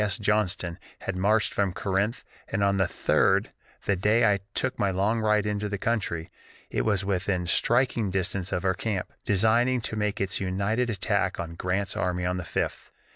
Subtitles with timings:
[0.03, 0.17] S.
[0.17, 3.49] Johnston had marched from Corinth, and on the 3d,
[3.85, 6.31] the day I took my "long ride into the country,"
[6.71, 11.53] it was within striking distance of our camp, designing to make its united attack on
[11.53, 12.89] Grant's army on the 5th.